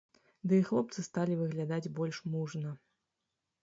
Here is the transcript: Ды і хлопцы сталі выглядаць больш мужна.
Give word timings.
Ды 0.51 0.57
і 0.61 0.63
хлопцы 0.69 1.05
сталі 1.09 1.39
выглядаць 1.43 1.91
больш 2.01 2.17
мужна. 2.37 2.77